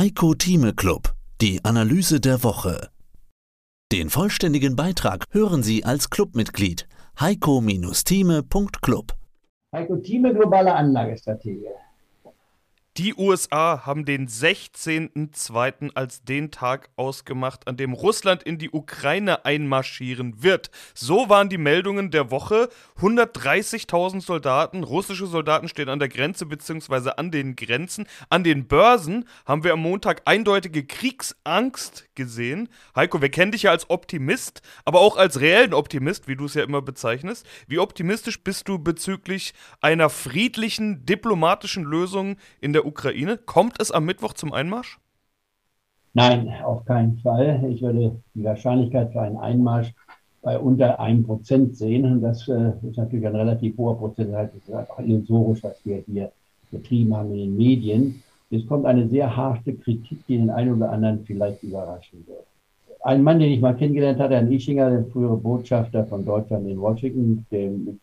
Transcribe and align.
Heiko 0.00 0.32
Thieme 0.32 0.72
Club, 0.72 1.12
die 1.42 1.62
Analyse 1.62 2.20
der 2.20 2.42
Woche. 2.42 2.88
Den 3.92 4.08
vollständigen 4.08 4.74
Beitrag 4.74 5.26
hören 5.30 5.62
Sie 5.62 5.84
als 5.84 6.08
Clubmitglied 6.08 6.88
heiko-thieme.club. 7.20 9.12
Heiko 9.76 9.96
Thieme, 9.98 10.32
globale 10.32 10.74
Anlagestrategie. 10.74 11.68
Die 12.96 13.14
USA 13.14 13.86
haben 13.86 14.04
den 14.04 14.26
16.02. 14.26 15.92
als 15.94 16.24
den 16.24 16.50
Tag 16.50 16.90
ausgemacht, 16.96 17.68
an 17.68 17.76
dem 17.76 17.92
Russland 17.92 18.42
in 18.42 18.58
die 18.58 18.70
Ukraine 18.70 19.44
einmarschieren 19.44 20.42
wird. 20.42 20.72
So 20.92 21.28
waren 21.28 21.48
die 21.48 21.56
Meldungen 21.56 22.10
der 22.10 22.32
Woche. 22.32 22.68
130.000 23.00 24.20
Soldaten, 24.22 24.82
russische 24.82 25.26
Soldaten 25.26 25.68
stehen 25.68 25.88
an 25.88 26.00
der 26.00 26.08
Grenze 26.08 26.46
bzw. 26.46 27.10
an 27.16 27.30
den 27.30 27.54
Grenzen. 27.54 28.08
An 28.28 28.42
den 28.42 28.66
Börsen 28.66 29.24
haben 29.46 29.62
wir 29.62 29.74
am 29.74 29.82
Montag 29.82 30.22
eindeutige 30.24 30.84
Kriegsangst 30.84 32.08
gesehen. 32.16 32.68
Heiko, 32.96 33.22
wir 33.22 33.30
kennen 33.30 33.52
dich 33.52 33.62
ja 33.62 33.70
als 33.70 33.88
Optimist, 33.88 34.62
aber 34.84 35.00
auch 35.00 35.16
als 35.16 35.40
reellen 35.40 35.74
Optimist, 35.74 36.26
wie 36.26 36.34
du 36.36 36.46
es 36.46 36.54
ja 36.54 36.64
immer 36.64 36.82
bezeichnest. 36.82 37.46
Wie 37.68 37.78
optimistisch 37.78 38.42
bist 38.42 38.68
du 38.68 38.80
bezüglich 38.80 39.54
einer 39.80 40.10
friedlichen, 40.10 41.06
diplomatischen 41.06 41.84
Lösung 41.84 42.36
in 42.60 42.72
der 42.72 42.80
Ukraine? 42.90 43.38
Kommt 43.38 43.80
es 43.80 43.90
am 43.90 44.04
Mittwoch 44.04 44.34
zum 44.34 44.52
Einmarsch? 44.52 44.98
Nein, 46.12 46.52
auf 46.64 46.84
keinen 46.84 47.18
Fall. 47.18 47.64
Ich 47.70 47.82
würde 47.82 48.20
die 48.34 48.44
Wahrscheinlichkeit 48.44 49.12
für 49.12 49.22
einen 49.22 49.36
Einmarsch 49.36 49.94
bei 50.42 50.58
unter 50.58 50.98
einem 50.98 51.24
Prozent 51.24 51.76
sehen. 51.76 52.04
Und 52.04 52.22
das 52.22 52.48
äh, 52.48 52.72
ist 52.82 52.96
natürlich 52.96 53.26
ein 53.26 53.36
relativ 53.36 53.76
hoher 53.76 53.98
Prozentsatz. 53.98 54.52
Das 54.54 54.68
ist 54.68 54.74
einfach 54.74 54.98
illusorisch, 54.98 55.62
was 55.62 55.84
wir 55.84 56.02
hier 56.06 56.32
betrieben 56.70 57.16
haben 57.16 57.30
in 57.32 57.38
den 57.38 57.56
Medien. 57.56 58.22
Es 58.50 58.66
kommt 58.66 58.86
eine 58.86 59.08
sehr 59.08 59.34
harte 59.36 59.74
Kritik, 59.74 60.26
die 60.26 60.38
den 60.38 60.50
einen 60.50 60.74
oder 60.74 60.90
anderen 60.90 61.24
vielleicht 61.24 61.62
überraschen 61.62 62.26
wird. 62.26 62.44
Ein 63.02 63.22
Mann, 63.22 63.38
den 63.38 63.52
ich 63.52 63.60
mal 63.60 63.76
kennengelernt 63.76 64.18
hatte, 64.18 64.34
Herrn 64.34 64.52
Ischinger, 64.52 64.90
der 64.90 65.04
frühere 65.06 65.36
Botschafter 65.36 66.04
von 66.04 66.24
Deutschland 66.24 66.68
in 66.68 66.80
Washington, 66.80 67.46
dem 67.50 68.00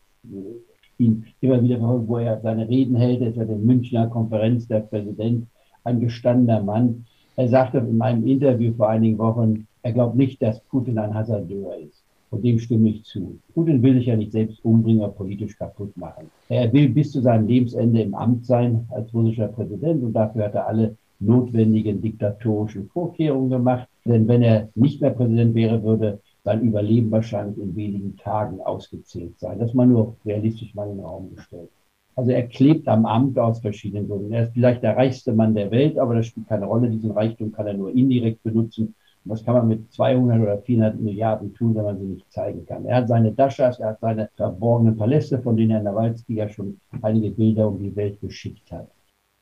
ihn 1.00 1.26
immer 1.42 1.62
wieder 1.62 1.78
verfolgt, 1.78 2.08
wo 2.08 2.18
er 2.18 2.40
seine 2.42 2.68
Reden 2.68 2.96
hält. 2.96 3.22
Er 3.22 3.30
ist 3.30 3.38
der 3.38 3.46
Münchner 3.46 4.08
Konferenz 4.08 4.68
der 4.68 4.82
Präsident, 4.82 5.48
ein 5.84 6.00
gestandener 6.00 6.62
Mann. 6.62 7.06
Er 7.36 7.48
sagte 7.48 7.80
in 7.80 8.02
einem 8.02 8.26
Interview 8.26 8.74
vor 8.74 8.90
einigen 8.90 9.18
Wochen, 9.18 9.68
er 9.84 9.94
glaubt 9.94 10.16
nicht, 10.16 10.42
dass 10.42 10.60
Putin 10.62 10.98
ein 10.98 11.14
Hasardeur 11.14 11.78
ist. 11.78 12.04
Und 12.30 12.44
dem 12.44 12.60
stimme 12.60 12.90
ich 12.90 13.04
zu. 13.04 13.40
Putin 13.54 13.82
will 13.82 13.94
sich 13.94 14.08
ja 14.08 14.18
nicht 14.18 14.34
selbst 14.34 14.64
umbringen 14.66 15.10
politisch 15.16 15.58
kaputt 15.58 15.96
machen. 15.96 16.30
Er 16.50 16.72
will 16.74 16.90
bis 16.90 17.12
zu 17.12 17.22
seinem 17.22 17.48
Lebensende 17.48 18.02
im 18.02 18.14
Amt 18.16 18.46
sein 18.46 18.86
als 18.90 19.14
russischer 19.14 19.48
Präsident 19.48 20.04
und 20.04 20.14
dafür 20.14 20.46
hat 20.46 20.56
er 20.56 20.68
alle 20.68 20.98
notwendigen 21.20 22.02
diktatorischen 22.02 22.90
Vorkehrungen 22.90 23.50
gemacht. 23.50 23.88
Denn 24.04 24.28
wenn 24.28 24.42
er 24.42 24.70
nicht 24.76 25.00
mehr 25.00 25.12
Präsident 25.12 25.56
wäre, 25.56 25.82
würde 25.84 26.20
sein 26.48 26.62
Überleben 26.62 27.12
wahrscheinlich 27.12 27.58
in 27.58 27.76
wenigen 27.76 28.16
Tagen 28.16 28.62
ausgezählt 28.62 29.38
sein. 29.38 29.60
Das 29.60 29.74
mal 29.74 29.86
nur 29.86 30.16
realistisch 30.26 30.74
mal 30.74 30.90
in 30.90 30.96
den 30.96 31.06
Raum 31.06 31.36
gestellt. 31.36 31.70
Also 32.16 32.32
er 32.32 32.48
klebt 32.48 32.88
am 32.88 33.06
Amt 33.06 33.38
aus 33.38 33.60
verschiedenen 33.60 34.08
Gründen. 34.08 34.32
Er 34.32 34.44
ist 34.44 34.54
vielleicht 34.54 34.82
der 34.82 34.96
reichste 34.96 35.34
Mann 35.34 35.56
der 35.56 35.72
Welt, 35.72 36.00
aber 36.00 36.16
das 36.16 36.28
spielt 36.28 36.48
keine 36.48 36.66
Rolle. 36.66 36.90
Diesen 36.90 37.12
Reichtum 37.12 37.52
kann 37.52 37.68
er 37.68 37.74
nur 37.74 37.94
indirekt 37.94 38.44
benutzen. 38.44 38.96
Und 39.26 39.32
was 39.32 39.44
kann 39.44 39.56
man 39.56 39.68
mit 39.68 39.92
200 39.92 40.40
oder 40.40 40.58
400 40.60 40.98
Milliarden 41.02 41.54
tun, 41.54 41.76
wenn 41.76 41.84
man 41.84 42.00
sie 42.00 42.06
nicht 42.06 42.32
zeigen 42.32 42.66
kann? 42.66 42.86
Er 42.86 42.96
hat 42.96 43.10
seine 43.10 43.34
Daschas, 43.34 43.82
er 43.82 43.90
hat 43.90 44.00
seine 44.00 44.30
verborgenen 44.38 44.96
Paläste, 44.96 45.40
von 45.40 45.58
denen 45.58 45.72
Herr 45.72 45.84
Nawalski 45.84 46.36
ja 46.36 46.48
schon 46.48 46.80
einige 47.02 47.32
Bilder 47.32 47.68
um 47.68 47.84
die 47.84 47.94
Welt 47.98 48.22
geschickt 48.22 48.72
hat. 48.72 48.88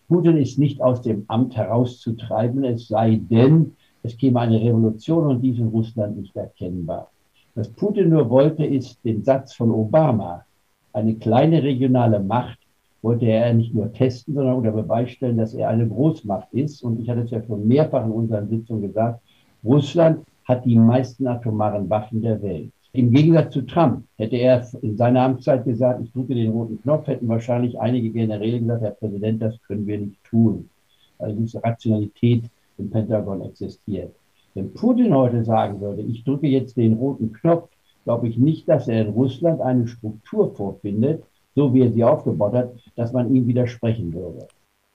Putin 0.08 0.38
ist 0.38 0.58
nicht 0.58 0.81
aus 0.81 1.03
dem 1.03 1.25
Amt 1.28 1.56
herauszutreiben, 1.56 2.64
es 2.64 2.88
sei 2.88 3.22
denn, 3.30 3.75
es 4.06 4.17
käme 4.17 4.39
eine 4.39 4.61
Revolution 4.61 5.28
und 5.28 5.42
dies 5.42 5.58
in 5.58 5.67
Russland 5.67 6.17
nicht 6.17 6.36
erkennbar. 6.36 7.09
Was 7.56 7.70
Putin 7.70 8.09
nur 8.09 8.30
wollte, 8.30 8.66
ist 8.66 9.03
den 9.03 9.23
Satz 9.23 9.53
von 9.53 9.72
Obama, 9.72 10.46
eine 10.94 11.16
kleine 11.16 11.62
regionale 11.63 12.19
Macht 12.19 12.59
wollte 13.02 13.25
er 13.25 13.53
nicht 13.53 13.74
nur 13.74 13.94
testen, 13.94 14.34
sondern 14.34 14.56
unter 14.56 14.72
Beweis 14.72 15.12
stellen, 15.12 15.38
dass 15.38 15.53
er 15.53 15.69
eine 15.69 15.88
Großmacht 15.88 16.52
ist. 16.53 16.81
Und 16.81 17.00
ich 17.00 17.07
hatte 17.07 17.22
es 17.22 17.31
ja 17.31 17.44
schon 17.44 17.68
mehrfach 17.68 18.03
in 18.03 18.12
unseren 18.12 18.50
Sitzungen 18.50 18.81
gesagt, 18.81 19.19
Russland 19.63 20.25
hat 20.46 20.66
die 20.66 20.75
meisten 20.75 21.28
atomaren 21.28 21.90
Waffen 21.90 22.22
der 22.22 22.41
Welt. 22.41 22.72
Im 22.94 23.12
Gegensatz 23.12 23.53
zu 23.53 23.62
Trump 23.62 24.06
hätte 24.18 24.38
er 24.38 24.66
in 24.81 24.97
seiner 24.97 25.22
Amtszeit 25.22 25.66
gesagt, 25.66 26.01
ich 26.03 26.12
drücke 26.13 26.34
den 26.34 26.51
roten 26.51 26.81
Knopf, 26.81 27.07
hätten 27.07 27.28
wahrscheinlich 27.28 27.80
einige 27.80 28.09
Generäle 28.09 28.59
gesagt, 28.59 28.81
Herr 28.81 28.91
Präsident, 28.91 29.41
das 29.41 29.62
können 29.68 29.85
wir 29.85 30.00
nicht 30.00 30.24
tun. 30.24 30.69
Also 31.19 31.35
diese 31.35 31.63
Rationalität 31.63 32.46
im 32.78 32.90
Pentagon 32.90 33.41
existiert. 33.41 34.13
Wenn 34.53 34.74
Putin 34.74 35.13
heute 35.13 35.44
sagen 35.44 35.81
würde, 35.81 36.02
ich 36.02 36.24
drücke 36.24 36.47
jetzt 36.47 36.78
den 36.78 36.94
roten 36.94 37.34
Knopf, 37.34 37.69
glaube 38.06 38.28
ich 38.28 38.38
nicht, 38.38 38.69
dass 38.69 38.88
er 38.88 39.02
in 39.02 39.13
Russland 39.13 39.62
eine 39.62 39.88
Struktur 39.88 40.53
vorfindet, 40.56 41.24
so 41.56 41.74
wie 41.74 41.81
er 41.81 41.91
sie 41.91 42.03
aufgebaut 42.03 42.53
hat, 42.53 42.74
dass 42.96 43.12
man 43.12 43.34
ihm 43.34 43.47
widersprechen 43.47 44.13
würde. 44.13 44.47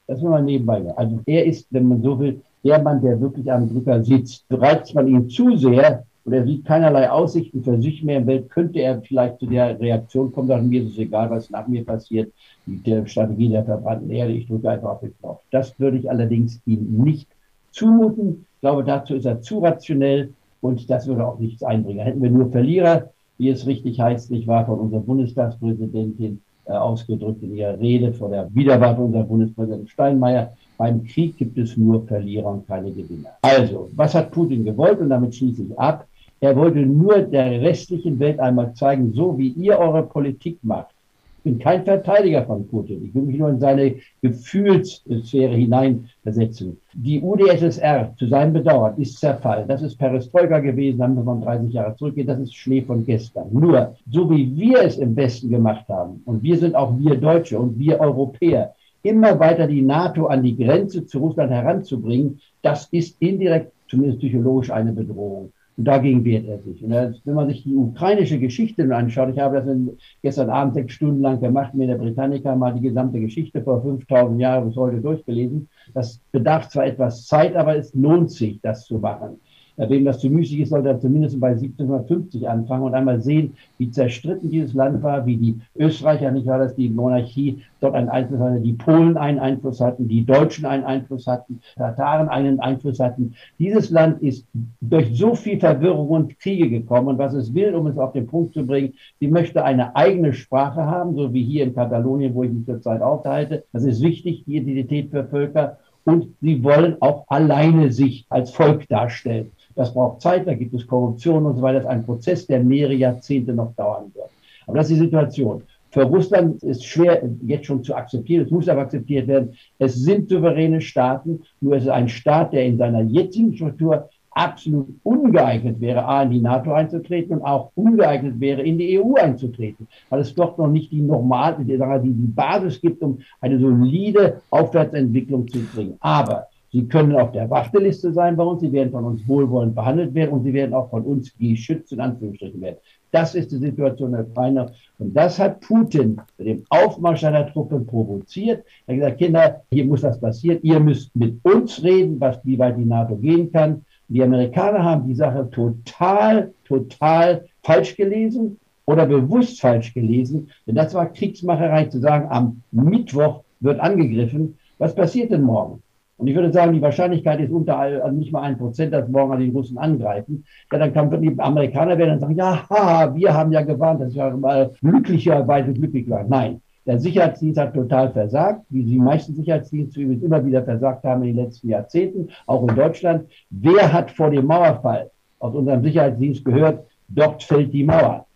Das 0.06 0.20
nur 0.20 0.30
mal 0.30 0.42
nebenbei. 0.42 0.82
Also 0.96 1.20
er 1.26 1.44
ist, 1.44 1.66
wenn 1.70 1.88
man 1.88 2.02
so 2.02 2.18
will, 2.18 2.40
der 2.64 2.82
Mann, 2.82 3.00
der 3.00 3.20
wirklich 3.20 3.50
am 3.50 3.68
Drücker 3.68 4.02
sitzt. 4.02 4.44
Reizt 4.50 4.94
man 4.94 5.08
ihn 5.08 5.28
zu 5.28 5.56
sehr 5.56 6.04
und 6.24 6.32
er 6.32 6.44
sieht 6.44 6.64
keinerlei 6.64 7.10
Aussichten 7.10 7.62
für 7.62 7.80
sich 7.80 8.02
mehr 8.02 8.18
im 8.18 8.26
Welt, 8.26 8.50
könnte 8.50 8.80
er 8.80 9.00
vielleicht 9.02 9.38
zu 9.38 9.46
der 9.46 9.78
Reaktion 9.80 10.32
kommen, 10.32 10.48
sagen, 10.48 10.68
mir 10.68 10.82
ist 10.82 10.92
es 10.92 10.98
egal, 10.98 11.30
was 11.30 11.50
nach 11.50 11.66
mir 11.66 11.84
passiert, 11.84 12.32
die 12.66 13.02
Strategie 13.06 13.48
der 13.48 13.64
verbrannten 13.64 14.10
Erde, 14.10 14.32
ich 14.32 14.46
drücke 14.46 14.68
einfach 14.70 14.90
auf 14.90 15.00
den 15.00 15.16
Knopf. 15.18 15.42
Das 15.50 15.78
würde 15.80 15.96
ich 15.96 16.10
allerdings 16.10 16.60
ihm 16.66 17.02
nicht 17.04 17.28
zumuten. 17.70 18.46
Ich 18.54 18.60
glaube, 18.60 18.84
dazu 18.84 19.14
ist 19.14 19.24
er 19.24 19.40
zu 19.40 19.58
rationell 19.58 20.32
und 20.60 20.88
das 20.90 21.06
würde 21.06 21.26
auch 21.26 21.38
nichts 21.38 21.62
einbringen. 21.62 22.04
Hätten 22.04 22.22
wir 22.22 22.30
nur 22.30 22.50
Verlierer, 22.50 23.10
wie 23.38 23.48
es 23.48 23.66
richtig 23.66 24.00
heißt, 24.00 24.30
nicht 24.30 24.46
wahr, 24.46 24.66
von 24.66 24.78
unserer 24.78 25.00
Bundestagspräsidentin 25.00 26.42
äh, 26.66 26.72
ausgedrückt 26.72 27.42
in 27.42 27.56
ihrer 27.56 27.78
Rede 27.78 28.12
vor 28.12 28.28
der 28.28 28.54
Wiederwahl 28.54 28.94
von 28.94 29.06
unserem 29.06 29.28
Bundespräsidenten 29.28 29.88
Steinmeier. 29.88 30.52
Beim 30.76 31.04
Krieg 31.04 31.36
gibt 31.36 31.58
es 31.58 31.76
nur 31.76 32.06
Verlierer 32.06 32.52
und 32.52 32.66
keine 32.66 32.90
Gewinner. 32.90 33.30
Also, 33.42 33.88
was 33.96 34.14
hat 34.14 34.30
Putin 34.30 34.64
gewollt? 34.64 35.00
Und 35.00 35.10
damit 35.10 35.34
schließe 35.34 35.62
ich 35.62 35.78
ab. 35.78 36.06
Er 36.40 36.56
wollte 36.56 36.80
nur 36.80 37.18
der 37.18 37.60
restlichen 37.60 38.18
Welt 38.18 38.40
einmal 38.40 38.72
zeigen, 38.74 39.12
so 39.12 39.36
wie 39.36 39.48
ihr 39.48 39.78
eure 39.78 40.02
Politik 40.02 40.58
macht, 40.62 40.94
bin 41.42 41.58
kein 41.58 41.84
Verteidiger 41.84 42.44
von 42.44 42.66
Putin. 42.68 43.04
Ich 43.04 43.14
will 43.14 43.22
mich 43.22 43.38
nur 43.38 43.50
in 43.50 43.60
seine 43.60 43.96
Gefühlssphäre 44.22 45.54
hineinversetzen. 45.54 46.78
Die 46.94 47.20
UdSSR, 47.20 48.14
zu 48.18 48.26
seinem 48.26 48.52
Bedauern, 48.52 49.00
ist 49.00 49.18
zerfallen. 49.18 49.68
Das 49.68 49.82
ist 49.82 49.96
Perestroika 49.96 50.58
gewesen, 50.58 50.98
da 50.98 51.08
müssen 51.08 51.26
wir 51.26 51.44
30 51.44 51.72
Jahre 51.72 51.96
zurückgehen. 51.96 52.26
Das 52.26 52.40
ist 52.40 52.54
Schnee 52.54 52.82
von 52.82 53.04
gestern. 53.04 53.48
Nur, 53.52 53.94
so 54.10 54.30
wie 54.30 54.56
wir 54.56 54.82
es 54.82 54.98
im 54.98 55.16
Westen 55.16 55.50
gemacht 55.50 55.88
haben, 55.88 56.22
und 56.24 56.42
wir 56.42 56.58
sind 56.58 56.74
auch 56.74 56.98
wir 56.98 57.16
Deutsche 57.16 57.58
und 57.58 57.78
wir 57.78 58.00
Europäer, 58.00 58.74
immer 59.02 59.38
weiter 59.38 59.66
die 59.66 59.82
NATO 59.82 60.26
an 60.26 60.42
die 60.42 60.56
Grenze 60.56 61.06
zu 61.06 61.18
Russland 61.18 61.50
heranzubringen, 61.50 62.40
das 62.62 62.88
ist 62.90 63.16
indirekt, 63.20 63.72
zumindest 63.88 64.20
psychologisch, 64.20 64.70
eine 64.70 64.92
Bedrohung. 64.92 65.52
Und 65.76 65.84
dagegen 65.84 66.24
wehrt 66.24 66.46
er 66.46 66.58
sich. 66.58 66.82
Und 66.84 66.90
wenn 66.90 67.34
man 67.34 67.48
sich 67.48 67.62
die 67.62 67.74
ukrainische 67.74 68.38
Geschichte 68.38 68.94
anschaut, 68.94 69.30
ich 69.30 69.38
habe 69.38 69.62
das 69.62 69.96
gestern 70.22 70.50
Abend 70.50 70.74
sechs 70.74 70.92
Stunden 70.92 71.22
lang 71.22 71.40
gemacht, 71.40 71.74
mir 71.74 71.84
in 71.84 71.90
der 71.90 71.96
Britannica 71.96 72.54
mal 72.54 72.74
die 72.74 72.82
gesamte 72.82 73.20
Geschichte 73.20 73.62
vor 73.62 73.80
5000 73.82 74.40
Jahren 74.40 74.68
bis 74.68 74.76
heute 74.76 75.00
durchgelesen. 75.00 75.68
Das 75.94 76.20
bedarf 76.32 76.68
zwar 76.68 76.86
etwas 76.86 77.26
Zeit, 77.26 77.56
aber 77.56 77.76
es 77.76 77.94
lohnt 77.94 78.30
sich, 78.30 78.60
das 78.60 78.84
zu 78.84 78.98
machen. 78.98 79.40
Wem 79.88 80.04
das 80.04 80.18
zu 80.18 80.28
müßig 80.28 80.60
ist, 80.60 80.70
sollte 80.70 80.88
er 80.88 81.00
zumindest 81.00 81.40
bei 81.40 81.50
1750 81.50 82.48
anfangen 82.48 82.84
und 82.84 82.94
einmal 82.94 83.20
sehen, 83.20 83.54
wie 83.78 83.90
zerstritten 83.90 84.50
dieses 84.50 84.74
Land 84.74 85.02
war, 85.02 85.24
wie 85.24 85.36
die 85.36 85.60
Österreicher, 85.76 86.30
nicht 86.30 86.46
wahr, 86.46 86.58
dass 86.58 86.74
die 86.74 86.90
Monarchie 86.90 87.62
dort 87.80 87.94
einen 87.94 88.10
Einfluss 88.10 88.40
hatte, 88.40 88.60
die 88.60 88.72
Polen 88.74 89.16
einen 89.16 89.38
Einfluss 89.38 89.80
hatten, 89.80 90.06
die 90.06 90.24
Deutschen 90.24 90.66
einen 90.66 90.84
Einfluss 90.84 91.26
hatten, 91.26 91.60
Tataren 91.76 92.28
einen 92.28 92.60
Einfluss 92.60 93.00
hatten. 93.00 93.34
Dieses 93.58 93.90
Land 93.90 94.22
ist 94.22 94.46
durch 94.80 95.16
so 95.16 95.34
viel 95.34 95.58
Verwirrung 95.58 96.08
und 96.08 96.38
Kriege 96.38 96.68
gekommen 96.68 97.08
und 97.08 97.18
was 97.18 97.32
es 97.32 97.54
will, 97.54 97.74
um 97.74 97.86
es 97.86 97.96
auf 97.96 98.12
den 98.12 98.26
Punkt 98.26 98.54
zu 98.54 98.66
bringen, 98.66 98.94
sie 99.18 99.28
möchte 99.28 99.64
eine 99.64 99.96
eigene 99.96 100.34
Sprache 100.34 100.84
haben, 100.84 101.14
so 101.14 101.32
wie 101.32 101.42
hier 101.42 101.64
in 101.64 101.74
Katalonien, 101.74 102.34
wo 102.34 102.42
ich 102.42 102.52
mich 102.52 102.66
zurzeit 102.66 103.00
aufhalte. 103.00 103.64
Das 103.72 103.84
ist 103.84 104.02
wichtig, 104.02 104.44
die 104.46 104.56
Identität 104.56 105.10
für 105.10 105.24
Völker. 105.24 105.78
Und 106.04 106.34
sie 106.40 106.64
wollen 106.64 106.96
auch 107.00 107.24
alleine 107.28 107.92
sich 107.92 108.26
als 108.30 108.50
Volk 108.50 108.88
darstellen. 108.88 109.52
Das 109.74 109.94
braucht 109.94 110.20
Zeit, 110.20 110.46
da 110.46 110.54
gibt 110.54 110.74
es 110.74 110.86
Korruption 110.86 111.46
und 111.46 111.56
so 111.56 111.62
weiter. 111.62 111.78
Das 111.78 111.84
ist 111.84 111.90
ein 111.90 112.04
Prozess, 112.04 112.46
der 112.46 112.62
mehrere 112.62 112.94
Jahrzehnte 112.94 113.52
noch 113.52 113.74
dauern 113.74 114.10
wird. 114.14 114.30
Aber 114.66 114.78
das 114.78 114.90
ist 114.90 114.96
die 114.96 115.04
Situation. 115.04 115.62
Für 115.90 116.04
Russland 116.04 116.62
ist 116.62 116.84
schwer 116.84 117.22
jetzt 117.44 117.66
schon 117.66 117.82
zu 117.82 117.94
akzeptieren, 117.94 118.44
es 118.44 118.50
muss 118.50 118.68
aber 118.68 118.82
akzeptiert 118.82 119.26
werden. 119.26 119.54
Es 119.78 119.96
sind 119.96 120.28
souveräne 120.28 120.80
Staaten, 120.80 121.40
nur 121.60 121.74
es 121.76 121.82
ist 121.82 121.88
ein 121.88 122.08
Staat, 122.08 122.52
der 122.52 122.64
in 122.64 122.78
seiner 122.78 123.00
jetzigen 123.02 123.54
Struktur 123.54 124.08
absolut 124.30 124.88
ungeeignet 125.02 125.80
wäre, 125.80 126.04
A, 126.04 126.22
in 126.22 126.30
die 126.30 126.40
NATO 126.40 126.72
einzutreten 126.72 127.38
und 127.38 127.42
auch 127.42 127.72
ungeeignet 127.74 128.38
wäre, 128.38 128.62
in 128.62 128.78
die 128.78 129.00
EU 129.00 129.14
einzutreten, 129.14 129.88
weil 130.08 130.20
es 130.20 130.34
dort 130.34 130.58
noch 130.58 130.68
nicht 130.68 130.92
die 130.92 131.00
normale, 131.00 131.64
die, 131.64 131.76
die 131.76 132.32
Basis 132.32 132.80
gibt, 132.80 133.02
um 133.02 133.18
eine 133.40 133.58
solide 133.58 134.40
Aufwärtsentwicklung 134.50 135.48
zu 135.48 135.58
bringen. 135.74 135.96
Aber 135.98 136.46
Sie 136.72 136.86
können 136.86 137.16
auf 137.16 137.32
der 137.32 137.50
Warteliste 137.50 138.12
sein 138.12 138.36
bei 138.36 138.44
uns, 138.44 138.60
Sie 138.60 138.72
werden 138.72 138.92
von 138.92 139.04
uns 139.04 139.26
wohlwollend 139.26 139.74
behandelt 139.74 140.14
werden 140.14 140.30
und 140.30 140.44
Sie 140.44 140.52
werden 140.52 140.72
auch 140.72 140.88
von 140.90 141.02
uns 141.02 141.36
geschützt, 141.36 141.92
in 141.92 142.00
Anführungsstrichen 142.00 142.60
werden. 142.60 142.76
Das 143.10 143.34
ist 143.34 143.50
die 143.50 143.56
Situation 143.56 144.12
der 144.12 144.20
Ukraine. 144.20 144.72
Und 144.98 145.14
das 145.14 145.38
hat 145.38 145.60
Putin 145.60 146.20
mit 146.38 146.46
dem 146.46 146.64
Aufmarsch 146.68 147.22
seiner 147.22 147.50
Truppen 147.52 147.84
provoziert. 147.86 148.64
Er 148.86 148.94
hat 148.94 149.00
gesagt, 149.00 149.18
Kinder, 149.18 149.62
hier 149.72 149.84
muss 149.84 150.02
das 150.02 150.20
passieren. 150.20 150.60
Ihr 150.62 150.78
müsst 150.78 151.14
mit 151.16 151.40
uns 151.42 151.82
reden, 151.82 152.20
was, 152.20 152.38
wie 152.44 152.58
weit 152.58 152.78
die 152.78 152.84
NATO 152.84 153.16
gehen 153.16 153.50
kann. 153.50 153.84
Die 154.08 154.22
Amerikaner 154.22 154.84
haben 154.84 155.08
die 155.08 155.14
Sache 155.14 155.48
total, 155.50 156.52
total 156.64 157.46
falsch 157.62 157.96
gelesen 157.96 158.58
oder 158.86 159.06
bewusst 159.06 159.60
falsch 159.60 159.92
gelesen. 159.92 160.50
Denn 160.66 160.76
das 160.76 160.94
war 160.94 161.12
Kriegsmacherei 161.12 161.86
zu 161.86 161.98
sagen, 161.98 162.28
am 162.30 162.62
Mittwoch 162.70 163.42
wird 163.60 163.80
angegriffen. 163.80 164.56
Was 164.78 164.94
passiert 164.94 165.32
denn 165.32 165.42
morgen? 165.42 165.82
Und 166.20 166.26
ich 166.26 166.34
würde 166.34 166.52
sagen, 166.52 166.74
die 166.74 166.82
Wahrscheinlichkeit 166.82 167.40
ist 167.40 167.50
unter 167.50 167.78
also 167.78 168.14
nicht 168.14 168.30
mal 168.30 168.42
ein 168.42 168.58
Prozent, 168.58 168.92
dass 168.92 169.08
morgen 169.08 169.40
die 169.40 169.48
Russen 169.48 169.78
angreifen. 169.78 170.44
Ja, 170.70 170.78
dann 170.78 170.92
kann 170.92 171.10
die 171.22 171.34
Amerikaner 171.38 171.96
werden 171.96 172.12
und 172.12 172.20
sagen, 172.20 172.36
ja, 172.36 172.68
ha, 172.68 173.14
wir 173.14 173.32
haben 173.32 173.52
ja 173.52 173.62
gewarnt, 173.62 174.02
dass 174.02 174.14
wir 174.14 174.30
mal 174.36 174.70
glücklicherweise 174.82 175.72
glücklich 175.72 176.10
waren. 176.10 176.28
Nein, 176.28 176.60
der 176.84 176.98
Sicherheitsdienst 176.98 177.58
hat 177.58 177.72
total 177.72 178.10
versagt, 178.10 178.66
wie 178.68 178.84
die 178.84 178.98
meisten 178.98 179.34
Sicherheitsdienste 179.34 179.98
übrigens 179.98 180.22
immer 180.22 180.44
wieder 180.44 180.62
versagt 180.62 181.04
haben 181.04 181.22
in 181.22 181.36
den 181.36 181.46
letzten 181.46 181.70
Jahrzehnten, 181.70 182.28
auch 182.46 182.68
in 182.68 182.76
Deutschland. 182.76 183.26
Wer 183.48 183.90
hat 183.90 184.10
vor 184.10 184.28
dem 184.28 184.44
Mauerfall 184.44 185.10
aus 185.38 185.54
unserem 185.54 185.82
Sicherheitsdienst 185.82 186.44
gehört, 186.44 186.84
dort 187.08 187.42
fällt 187.42 187.72
die 187.72 187.84
Mauer? 187.84 188.26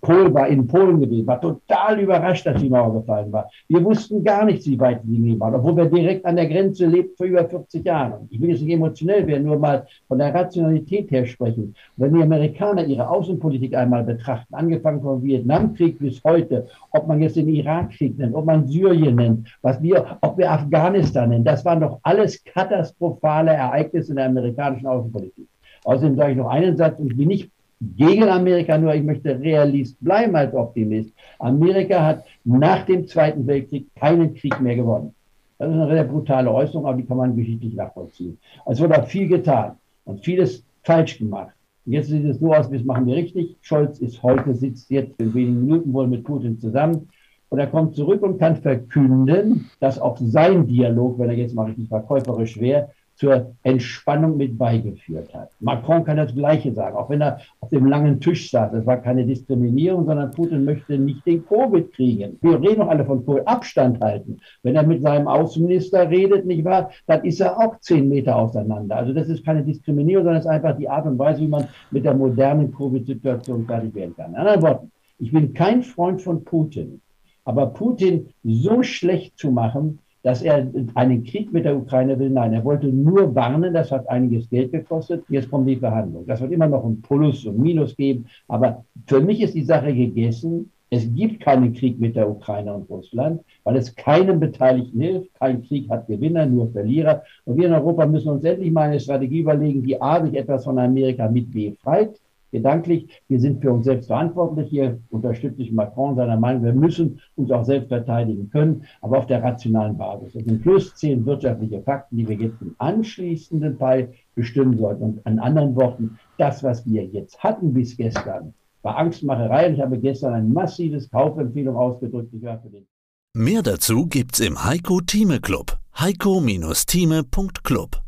Kohl 0.00 0.34
war 0.34 0.48
in 0.48 0.66
Polen 0.66 0.98
gewesen, 0.98 1.28
war 1.28 1.40
total 1.40 2.00
überrascht, 2.00 2.44
dass 2.44 2.60
die 2.60 2.68
Mauer 2.68 2.92
gefallen 3.00 3.30
war. 3.30 3.48
Wir 3.68 3.84
wussten 3.84 4.24
gar 4.24 4.44
nicht, 4.44 4.66
wie 4.66 4.78
weit 4.80 5.00
die 5.04 5.12
Linie 5.12 5.38
war, 5.38 5.54
obwohl 5.54 5.76
wir 5.76 5.84
direkt 5.84 6.26
an 6.26 6.34
der 6.34 6.48
Grenze 6.48 6.86
lebt 6.86 7.16
vor 7.16 7.26
über 7.26 7.48
40 7.48 7.84
Jahren. 7.84 8.26
Ich 8.30 8.40
will 8.40 8.50
jetzt 8.50 8.62
nicht 8.62 8.72
emotionell 8.72 9.24
werden, 9.28 9.46
nur 9.46 9.58
mal 9.58 9.86
von 10.08 10.18
der 10.18 10.34
Rationalität 10.34 11.10
her 11.12 11.24
sprechen. 11.24 11.74
wenn 11.96 12.14
die 12.14 12.22
Amerikaner 12.22 12.84
ihre 12.84 13.08
Außenpolitik 13.08 13.76
einmal 13.76 14.02
betrachten, 14.02 14.52
angefangen 14.54 15.02
vom 15.02 15.22
Vietnamkrieg 15.22 16.00
bis 16.00 16.22
heute, 16.24 16.66
ob 16.90 17.06
man 17.06 17.22
jetzt 17.22 17.36
den 17.36 17.48
Irakkrieg 17.48 18.18
nennt, 18.18 18.34
ob 18.34 18.44
man 18.44 18.66
Syrien 18.66 19.14
nennt, 19.14 19.48
was 19.62 19.80
wir, 19.80 20.18
ob 20.20 20.36
wir 20.36 20.50
Afghanistan 20.50 21.28
nennen, 21.28 21.44
das 21.44 21.64
waren 21.64 21.80
doch 21.80 22.00
alles 22.02 22.42
katastrophale 22.42 23.52
Ereignisse 23.52 24.10
in 24.10 24.16
der 24.16 24.26
amerikanischen 24.26 24.86
Außenpolitik. 24.88 25.46
Außerdem 25.84 26.16
sage 26.16 26.32
ich 26.32 26.38
noch 26.38 26.48
einen 26.48 26.76
Satz, 26.76 26.98
und 26.98 27.12
ich 27.12 27.16
bin 27.16 27.28
nicht 27.28 27.50
gegen 27.80 28.28
Amerika, 28.28 28.78
nur 28.78 28.94
ich 28.94 29.02
möchte 29.02 29.38
Realist 29.38 29.96
bleiben 30.00 30.34
als 30.34 30.54
Optimist. 30.54 31.12
Amerika 31.38 32.04
hat 32.04 32.24
nach 32.44 32.86
dem 32.86 33.06
Zweiten 33.06 33.46
Weltkrieg 33.46 33.86
keinen 33.94 34.34
Krieg 34.34 34.60
mehr 34.60 34.76
gewonnen. 34.76 35.14
Das 35.58 35.68
ist 35.70 35.74
eine 35.74 35.90
sehr 35.90 36.04
brutale 36.04 36.50
Äußerung, 36.50 36.86
aber 36.86 36.96
die 36.96 37.04
kann 37.04 37.16
man 37.16 37.36
geschichtlich 37.36 37.74
nachvollziehen. 37.74 38.38
Also 38.64 38.84
wurde 38.84 39.02
viel 39.04 39.28
getan 39.28 39.72
und 40.04 40.24
vieles 40.24 40.64
falsch 40.82 41.18
gemacht. 41.18 41.54
Und 41.86 41.92
jetzt 41.92 42.08
sieht 42.08 42.24
es 42.24 42.38
so 42.40 42.52
aus, 42.52 42.70
das 42.70 42.84
machen 42.84 43.06
wir 43.06 43.16
richtig. 43.16 43.56
Scholz 43.62 43.98
ist 44.00 44.22
heute, 44.22 44.54
sitzt 44.54 44.90
jetzt 44.90 45.18
in 45.20 45.32
wenigen 45.34 45.66
Minuten 45.66 45.92
wohl 45.92 46.08
mit 46.08 46.24
Putin 46.24 46.58
zusammen. 46.58 47.08
Und 47.48 47.58
er 47.58 47.68
kommt 47.68 47.94
zurück 47.94 48.22
und 48.22 48.38
kann 48.38 48.56
verkünden, 48.56 49.70
dass 49.80 50.00
auch 50.00 50.18
sein 50.18 50.66
Dialog, 50.66 51.18
wenn 51.18 51.30
er 51.30 51.36
jetzt 51.36 51.54
mal 51.54 51.66
richtig 51.66 51.88
verkäuferisch 51.88 52.58
wäre, 52.58 52.90
zur 53.16 53.54
Entspannung 53.62 54.36
mit 54.36 54.58
beigeführt 54.58 55.34
hat. 55.34 55.50
Macron 55.60 56.04
kann 56.04 56.18
das 56.18 56.34
Gleiche 56.34 56.72
sagen, 56.72 56.96
auch 56.96 57.08
wenn 57.08 57.22
er 57.22 57.40
auf 57.60 57.70
dem 57.70 57.86
langen 57.86 58.20
Tisch 58.20 58.50
saß. 58.50 58.72
Das 58.72 58.86
war 58.86 58.98
keine 58.98 59.24
Diskriminierung, 59.24 60.04
sondern 60.04 60.30
Putin 60.30 60.64
möchte 60.64 60.98
nicht 60.98 61.26
den 61.26 61.44
Covid 61.46 61.92
kriegen. 61.92 62.38
Wir 62.42 62.60
reden 62.60 62.80
doch 62.80 62.88
alle 62.88 63.06
von 63.06 63.24
Covid. 63.24 63.48
Abstand 63.48 64.00
halten. 64.00 64.38
Wenn 64.62 64.76
er 64.76 64.82
mit 64.82 65.02
seinem 65.02 65.28
Außenminister 65.28 66.10
redet, 66.10 66.44
nicht 66.44 66.64
wahr, 66.64 66.90
dann 67.06 67.24
ist 67.24 67.40
er 67.40 67.58
auch 67.58 67.80
zehn 67.80 68.08
Meter 68.08 68.36
auseinander. 68.36 68.96
Also 68.96 69.14
das 69.14 69.28
ist 69.28 69.44
keine 69.44 69.64
Diskriminierung, 69.64 70.24
sondern 70.24 70.40
es 70.40 70.44
ist 70.44 70.50
einfach 70.50 70.76
die 70.76 70.88
Art 70.88 71.06
und 71.06 71.18
Weise, 71.18 71.40
wie 71.40 71.48
man 71.48 71.68
mit 71.90 72.04
der 72.04 72.14
modernen 72.14 72.72
Covid-Situation 72.74 73.64
fertig 73.64 73.94
werden 73.94 74.14
kann. 74.14 74.32
In 74.32 74.36
anderen 74.36 74.62
Worten, 74.62 74.92
ich 75.18 75.32
bin 75.32 75.54
kein 75.54 75.82
Freund 75.82 76.20
von 76.20 76.44
Putin. 76.44 77.00
Aber 77.44 77.68
Putin 77.68 78.28
so 78.42 78.82
schlecht 78.82 79.38
zu 79.38 79.50
machen, 79.50 80.00
dass 80.26 80.42
er 80.42 80.66
einen 80.96 81.22
Krieg 81.22 81.52
mit 81.52 81.66
der 81.66 81.76
Ukraine 81.76 82.18
will. 82.18 82.30
Nein, 82.30 82.52
er 82.52 82.64
wollte 82.64 82.88
nur 82.88 83.32
warnen, 83.36 83.72
das 83.72 83.92
hat 83.92 84.08
einiges 84.08 84.50
Geld 84.50 84.72
gekostet. 84.72 85.22
Jetzt 85.28 85.48
kommen 85.48 85.66
die 85.66 85.76
Verhandlungen. 85.76 86.26
Das 86.26 86.40
wird 86.40 86.50
immer 86.50 86.66
noch 86.66 86.84
ein 86.84 87.00
Plus 87.00 87.46
und 87.46 87.60
Minus 87.60 87.94
geben. 87.94 88.26
Aber 88.48 88.84
für 89.06 89.20
mich 89.20 89.40
ist 89.40 89.54
die 89.54 89.62
Sache 89.62 89.94
gegessen. 89.94 90.72
Es 90.90 91.08
gibt 91.14 91.38
keinen 91.38 91.74
Krieg 91.74 92.00
mit 92.00 92.16
der 92.16 92.28
Ukraine 92.28 92.74
und 92.74 92.90
Russland, 92.90 93.42
weil 93.62 93.76
es 93.76 93.94
keinem 93.94 94.40
Beteiligten 94.40 95.00
hilft. 95.00 95.32
Kein 95.38 95.62
Krieg 95.62 95.88
hat 95.90 96.08
Gewinner, 96.08 96.44
nur 96.44 96.72
Verlierer. 96.72 97.22
Und 97.44 97.56
wir 97.56 97.68
in 97.68 97.74
Europa 97.74 98.04
müssen 98.04 98.30
uns 98.30 98.42
endlich 98.42 98.72
mal 98.72 98.88
eine 98.88 98.98
Strategie 98.98 99.42
überlegen, 99.42 99.84
die 99.84 100.02
A, 100.02 100.24
sich 100.24 100.34
etwas 100.34 100.64
von 100.64 100.76
Amerika 100.80 101.28
mit 101.28 101.52
befreit, 101.52 102.20
gedanklich. 102.50 103.22
Wir 103.28 103.40
sind 103.40 103.60
für 103.60 103.72
uns 103.72 103.84
selbst 103.84 104.06
verantwortlich. 104.06 104.68
Hier 104.68 104.98
unterstütze 105.10 105.62
ich 105.62 105.72
Macron 105.72 106.16
seiner 106.16 106.36
Meinung. 106.36 106.64
Wir 106.64 106.72
müssen 106.72 107.20
uns 107.36 107.50
auch 107.50 107.64
selbst 107.64 107.88
verteidigen 107.88 108.50
können, 108.50 108.84
aber 109.00 109.18
auf 109.18 109.26
der 109.26 109.42
rationalen 109.42 109.96
Basis. 109.96 110.34
Es 110.34 110.44
sind 110.44 110.62
plus 110.62 110.94
zehn 110.94 111.24
wirtschaftliche 111.26 111.82
Fakten, 111.82 112.16
die 112.16 112.28
wir 112.28 112.36
jetzt 112.36 112.62
im 112.62 112.74
anschließenden 112.78 113.78
Teil 113.78 114.12
bestimmen 114.34 114.78
sollten. 114.78 115.02
Und 115.02 115.26
an 115.26 115.38
anderen 115.38 115.74
Worten, 115.76 116.18
das, 116.38 116.62
was 116.62 116.86
wir 116.86 117.04
jetzt 117.04 117.42
hatten 117.42 117.72
bis 117.72 117.96
gestern, 117.96 118.54
war 118.82 118.98
Angstmacherei. 118.98 119.68
Und 119.68 119.74
ich 119.74 119.80
habe 119.80 119.98
gestern 119.98 120.34
ein 120.34 120.52
massives 120.52 121.10
Kaufempfehlung 121.10 121.76
ausgedrückt. 121.76 122.32
Ich 122.32 122.40
für 122.40 122.60
den 122.70 122.86
Mehr 123.34 123.62
dazu 123.62 124.06
gibt's 124.06 124.40
im 124.40 124.64
Heiko 124.64 125.02
Thieme 125.02 125.40
Club. 125.40 125.78
Heiko-Thieme.club 125.98 128.02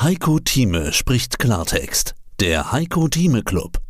Heiko 0.00 0.38
Thieme 0.38 0.92
spricht 0.92 1.38
Klartext. 1.38 2.19
Der 2.40 2.72
Heiko 2.72 3.06
Thieme 3.06 3.42
Club. 3.42 3.89